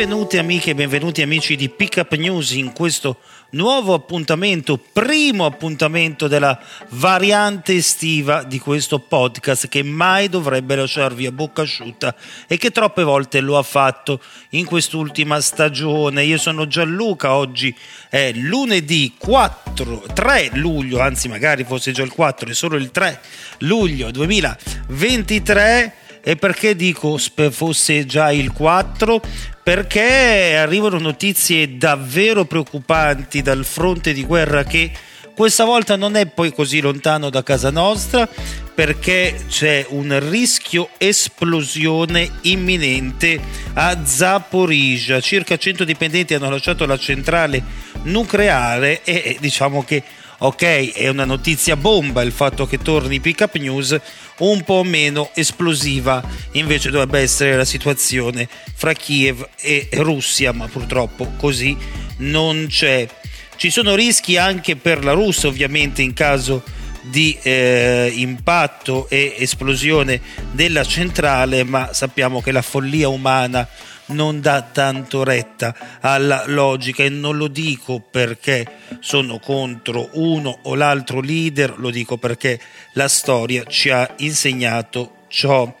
[0.00, 3.18] Benvenuti amiche e benvenuti amici di Pickup News in questo
[3.50, 6.58] nuovo appuntamento, primo appuntamento della
[6.92, 12.14] variante estiva di questo podcast che mai dovrebbe lasciarvi a bocca asciutta
[12.46, 16.24] e che troppe volte lo ha fatto in quest'ultima stagione.
[16.24, 17.76] Io sono Gianluca, oggi
[18.08, 23.20] è lunedì 4, 3 luglio, anzi magari fosse già il 4, è solo il 3
[23.58, 27.18] luglio 2023 e perché dico
[27.50, 29.20] fosse già il 4?
[29.62, 34.90] Perché arrivano notizie davvero preoccupanti dal fronte di guerra che
[35.34, 38.28] questa volta non è poi così lontano da casa nostra
[38.74, 43.40] perché c'è un rischio esplosione imminente
[43.74, 45.20] a Zaporizhia.
[45.20, 47.62] Circa 100 dipendenti hanno lasciato la centrale
[48.02, 50.02] nucleare e diciamo che
[50.42, 53.98] ok, è una notizia bomba il fatto che torni Pick Up News,
[54.40, 61.32] un po' meno esplosiva invece dovrebbe essere la situazione fra Kiev e Russia, ma purtroppo
[61.36, 61.76] così
[62.18, 63.08] non c'è.
[63.56, 66.62] Ci sono rischi anche per la Russia, ovviamente, in caso
[67.02, 70.20] di eh, impatto e esplosione
[70.52, 73.68] della centrale, ma sappiamo che la follia umana
[74.10, 78.66] non dà tanto retta alla logica e non lo dico perché
[79.00, 82.60] sono contro uno o l'altro leader, lo dico perché
[82.94, 85.72] la storia ci ha insegnato ciò.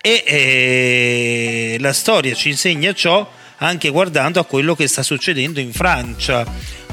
[0.00, 3.28] E eh, la storia ci insegna ciò
[3.58, 6.44] anche guardando a quello che sta succedendo in Francia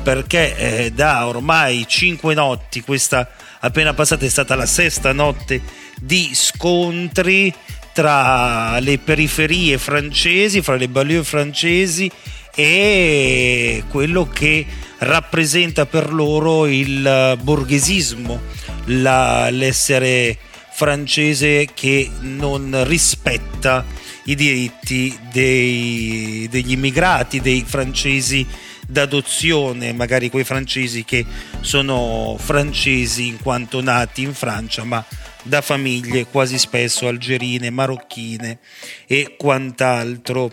[0.02, 5.62] perché eh, da ormai cinque notti questa appena passata è stata la sesta notte
[6.00, 7.54] di scontri
[7.94, 12.10] tra le periferie francesi, fra le banlieue francesi
[12.56, 14.66] e quello che
[15.00, 18.42] rappresenta per loro il borghesismo,
[18.86, 20.38] la- l'essere
[20.72, 23.86] francese che non rispetta
[24.26, 28.46] i diritti dei- degli immigrati, dei francesi
[28.88, 31.26] d'adozione, magari quei francesi che
[31.62, 35.04] sono francesi in quanto nati in Francia, ma
[35.44, 38.60] da famiglie quasi spesso algerine, marocchine
[39.06, 40.52] e quant'altro.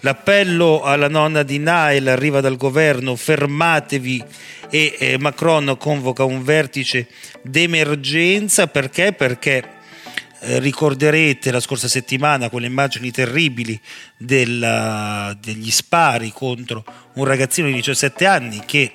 [0.00, 4.24] L'appello alla nonna di Nael arriva dal governo, fermatevi
[4.70, 7.08] e eh, Macron convoca un vertice
[7.42, 9.12] d'emergenza perché?
[9.12, 9.76] Perché
[10.40, 13.78] eh, ricorderete la scorsa settimana quelle immagini terribili
[14.16, 16.84] della- degli spari contro
[17.14, 18.92] un ragazzino di 17 anni che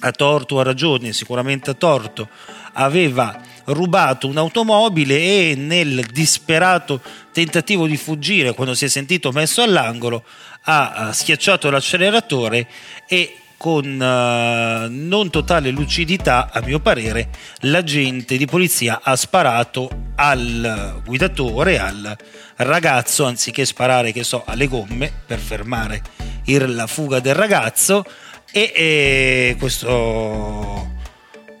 [0.00, 2.28] a torto o a ragione, sicuramente a torto,
[2.74, 5.16] aveva rubato un'automobile
[5.50, 7.00] e nel disperato
[7.32, 10.24] tentativo di fuggire, quando si è sentito messo all'angolo,
[10.68, 12.66] ha schiacciato l'acceleratore
[13.06, 17.28] e con eh, non totale lucidità, a mio parere,
[17.60, 22.16] l'agente di polizia ha sparato al guidatore, al
[22.56, 26.02] ragazzo, anziché sparare, che so, alle gomme per fermare
[26.44, 28.04] il- la fuga del ragazzo
[28.52, 30.94] e, e questo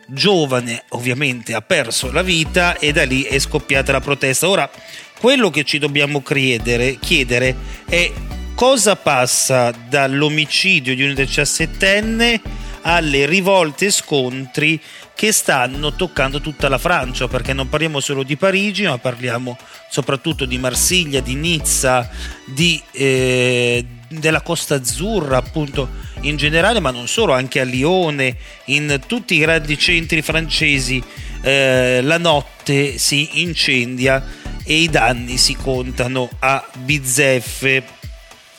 [0.06, 4.48] giovane ovviamente ha perso la vita e da lì è scoppiata la protesta.
[4.48, 4.70] Ora,
[5.18, 7.54] quello che ci dobbiamo chiedere, chiedere
[7.88, 8.12] è
[8.54, 12.40] cosa passa dall'omicidio di un 17enne
[12.82, 14.80] alle rivolte e scontri
[15.14, 19.56] che stanno toccando tutta la Francia, perché non parliamo solo di Parigi, ma parliamo
[19.90, 22.08] soprattutto di Marsiglia, di Nizza,
[22.44, 25.88] di, eh, della Costa Azzurra, appunto
[26.28, 28.36] in generale, ma non solo, anche a Lione,
[28.66, 31.02] in tutti i grandi centri francesi
[31.42, 34.24] eh, la notte si incendia
[34.64, 37.84] e i danni si contano a bizzeffe.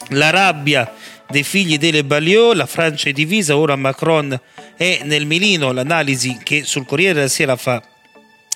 [0.10, 0.94] La rabbia
[1.30, 4.40] dei figli delle Baliot, la Francia è divisa, ora Macron
[4.78, 7.82] è nel mirino, l'analisi che sul Corriere della Sera fa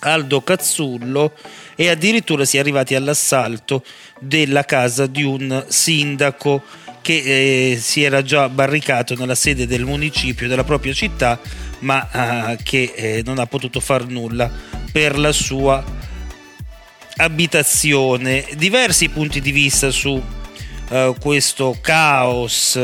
[0.03, 1.33] Aldo Cazzullo
[1.75, 3.83] e addirittura si è arrivati all'assalto
[4.19, 6.63] della casa di un sindaco
[7.01, 11.39] che eh, si era già barricato nella sede del municipio della propria città
[11.79, 14.51] ma eh, che eh, non ha potuto far nulla
[14.91, 15.83] per la sua
[17.17, 18.45] abitazione.
[18.55, 20.21] Diversi punti di vista su
[20.89, 22.79] eh, questo caos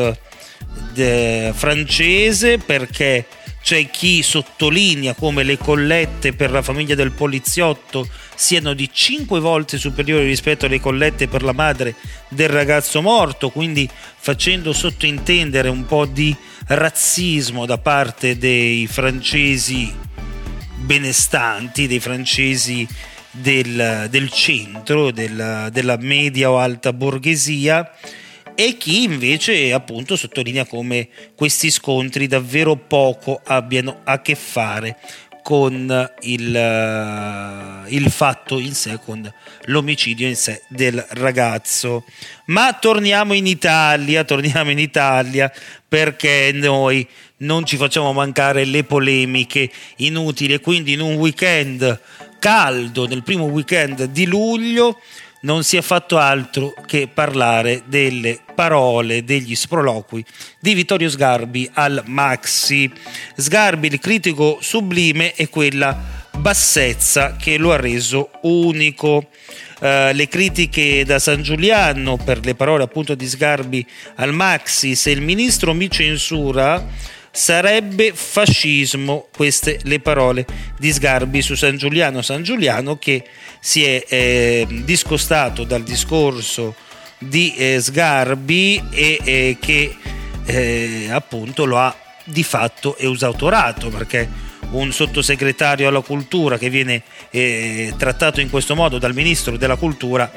[0.93, 3.25] de- francese perché
[3.67, 9.77] c'è chi sottolinea come le collette per la famiglia del poliziotto siano di 5 volte
[9.77, 11.93] superiori rispetto alle collette per la madre
[12.29, 16.33] del ragazzo morto, quindi facendo sottintendere un po' di
[16.67, 19.93] razzismo da parte dei francesi
[20.77, 22.87] benestanti, dei francesi
[23.31, 27.91] del, del centro, del, della media o alta borghesia
[28.59, 34.97] e chi invece appunto sottolinea come questi scontri davvero poco abbiano a che fare
[35.43, 39.31] con il, uh, il, fatto in sé, con
[39.65, 42.03] l'omicidio in sé del ragazzo.
[42.47, 45.53] Ma torniamo in Italia, torniamo in Italia
[45.87, 47.07] perché noi
[47.37, 52.01] non ci facciamo mancare le polemiche inutili quindi in un weekend
[52.39, 54.99] caldo, nel primo weekend di luglio,
[55.41, 60.23] non si è fatto altro che parlare delle parole, degli sproloqui
[60.59, 62.91] di Vittorio Sgarbi al Maxi.
[63.35, 69.29] Sgarbi, il critico sublime, è quella bassezza che lo ha reso unico.
[69.79, 73.85] Uh, le critiche da San Giuliano per le parole appunto di Sgarbi
[74.15, 76.83] al Maxi, se il ministro mi censura
[77.31, 80.45] sarebbe fascismo, queste le parole
[80.77, 82.21] di Sgarbi su San Giuliano.
[82.21, 83.23] San Giuliano che
[83.59, 86.75] si è eh, discostato dal discorso
[87.19, 89.95] di eh, Sgarbi e eh, che
[90.45, 94.29] eh, appunto lo ha di fatto esautorato perché
[94.71, 100.29] un sottosegretario alla cultura che viene eh, trattato in questo modo dal ministro della cultura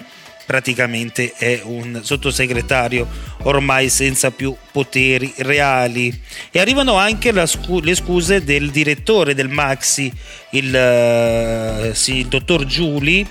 [0.51, 3.07] praticamente è un sottosegretario
[3.43, 6.13] ormai senza più poteri reali.
[6.51, 10.13] E arrivano anche scu- le scuse del direttore del Maxi,
[10.51, 13.25] il, uh, sì, il dottor Giuli,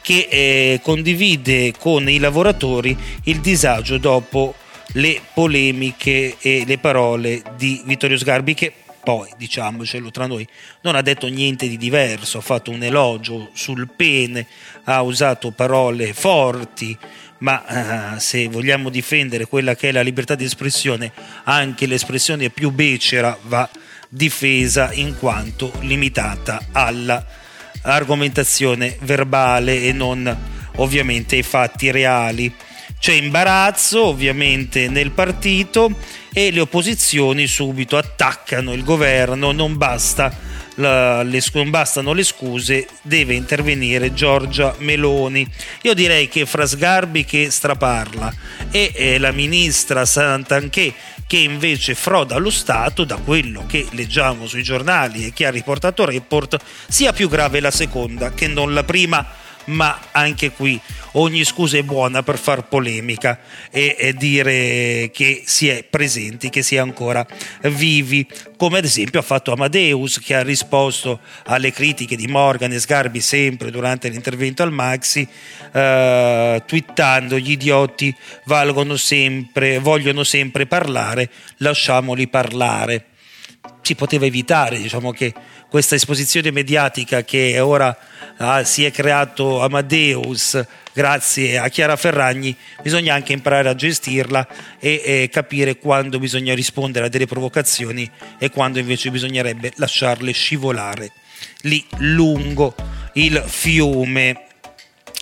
[0.00, 4.54] che eh, condivide con i lavoratori il disagio dopo
[4.92, 10.46] le polemiche e le parole di Vittorio Sgarbi che poi diciamocelo tra noi,
[10.82, 14.46] non ha detto niente di diverso, ha fatto un elogio sul pene,
[14.84, 16.96] ha usato parole forti,
[17.38, 21.12] ma uh, se vogliamo difendere quella che è la libertà di espressione,
[21.44, 23.68] anche l'espressione più becera va
[24.08, 27.24] difesa in quanto limitata alla
[27.82, 30.36] argomentazione verbale e non
[30.76, 32.52] ovviamente ai fatti reali.
[32.98, 35.96] C'è imbarazzo ovviamente nel partito
[36.32, 40.32] e le opposizioni subito attaccano il governo, non, basta
[40.76, 45.46] la, le, non bastano le scuse, deve intervenire Giorgia Meloni.
[45.82, 48.32] Io direi che fra Sgarbi che straparla
[48.70, 50.94] e eh, la ministra Santanché
[51.26, 56.04] che invece froda lo Stato, da quello che leggiamo sui giornali e che ha riportato
[56.04, 56.56] Report,
[56.88, 59.24] sia più grave la seconda che non la prima
[59.66, 60.80] ma anche qui
[61.12, 63.40] ogni scusa è buona per far polemica
[63.70, 67.26] e, e, dire che si è presenti, che si è ancora
[67.62, 68.26] vivi,
[68.56, 73.20] come ad esempio ha fatto Amadeus che ha risposto alle critiche di Morgan e Sgarbi
[73.20, 75.26] sempre durante l'intervento al Maxi,
[75.72, 78.14] eh, twittando gli idioti
[78.44, 83.09] valgono sempre, vogliono sempre parlare, lasciamoli parlare.
[83.82, 85.34] Si poteva evitare, diciamo che
[85.68, 87.96] questa esposizione mediatica che ora
[88.38, 94.46] ah, si è creato Amadeus grazie a Chiara Ferragni, bisogna anche imparare a gestirla
[94.78, 98.08] e, e capire quando bisogna rispondere a delle provocazioni
[98.38, 101.12] e quando invece bisognerebbe lasciarle scivolare
[101.62, 102.74] lì lungo
[103.14, 104.46] il fiume.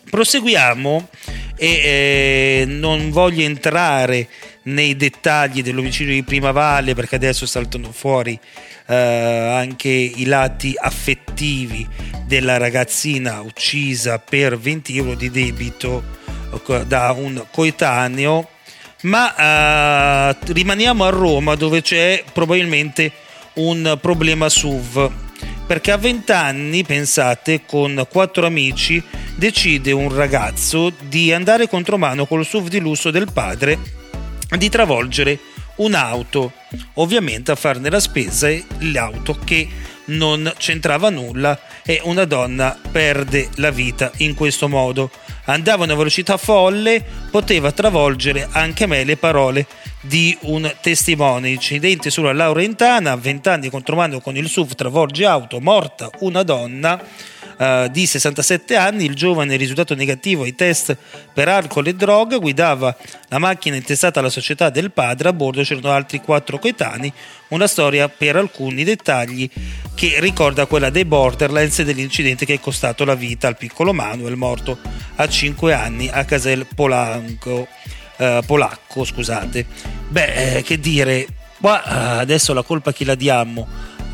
[0.09, 1.09] Proseguiamo
[1.57, 4.29] e eh, non voglio entrare
[4.69, 8.39] nei dettagli dell'omicidio di Prima Valle perché adesso saltano fuori
[8.87, 11.87] eh, anche i lati affettivi
[12.27, 16.17] della ragazzina uccisa per 20 euro di debito
[16.87, 18.49] da un coetaneo,
[19.03, 23.13] ma eh, rimaniamo a Roma dove c'è probabilmente
[23.55, 25.11] un problema SUV
[25.67, 29.03] perché a 20 anni, pensate, con quattro amici
[29.35, 33.98] decide un ragazzo di andare contromano col SUV di lusso del padre
[34.57, 35.39] di travolgere
[35.77, 36.53] un'auto,
[36.95, 39.69] ovviamente a farne la spesa è l'auto che
[40.07, 45.11] non c'entrava nulla e una donna perde la vita in questo modo.
[45.45, 49.67] Andava a una velocità folle, poteva travolgere anche me le parole
[50.01, 51.51] di un testimone.
[51.51, 57.03] Incidente sulla Laurentana, a 20 anni contromano con il SUV travolge auto, morta una donna
[57.59, 60.97] uh, di 67 anni, il giovane risultato negativo ai test
[61.33, 62.97] per alcol e droga, guidava
[63.29, 67.13] la macchina intestata alla società del padre, a bordo c'erano altri quattro coetanei,
[67.49, 69.49] una storia per alcuni dettagli
[69.95, 74.37] che ricorda quella dei Borderlands e dell'incidente che è costato la vita al piccolo Manuel,
[74.37, 74.79] morto
[75.17, 77.67] a 5 anni a Casel Polanco,
[78.19, 79.05] uh, Polacco.
[79.05, 79.67] Scusate.
[80.09, 81.27] Beh, eh, che dire,
[81.61, 83.67] qua eh, adesso la colpa chi la diamo?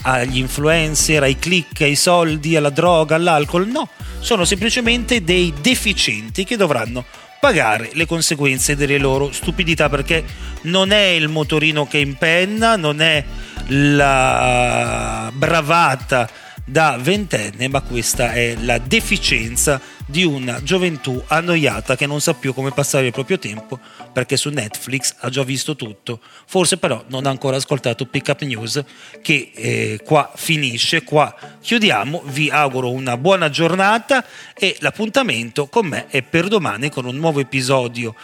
[0.06, 3.66] Agli influencer, ai click, ai soldi, alla droga, all'alcol?
[3.68, 3.88] No,
[4.20, 7.04] sono semplicemente dei deficienti che dovranno
[7.40, 10.24] pagare le conseguenze delle loro stupidità perché
[10.62, 13.24] non è il motorino che impenna, non è
[13.68, 16.28] la bravata
[16.64, 22.54] da ventenne, ma questa è la deficienza di una gioventù annoiata che non sa più
[22.54, 23.78] come passare il proprio tempo
[24.12, 26.20] perché su Netflix ha già visto tutto.
[26.46, 28.82] Forse però non ha ancora ascoltato Pick Up News
[29.22, 32.22] che eh, qua finisce, qua chiudiamo.
[32.26, 37.40] Vi auguro una buona giornata e l'appuntamento con me è per domani con un nuovo
[37.40, 38.14] episodio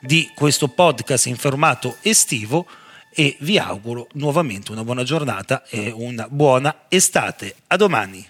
[0.00, 2.66] di questo podcast in formato estivo
[3.10, 7.54] e vi auguro nuovamente una buona giornata e una buona estate.
[7.68, 8.26] A domani.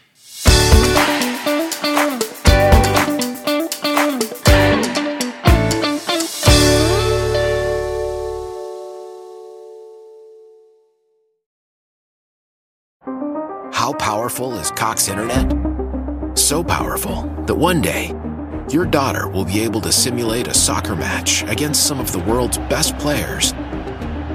[13.72, 15.56] How powerful is Cox Internet?
[16.34, 18.12] So powerful that one day
[18.68, 22.58] your daughter will be able to simulate a soccer match against some of the world's
[22.68, 23.54] best players